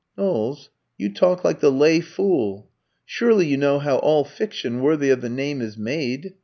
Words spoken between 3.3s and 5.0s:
you know how all fiction,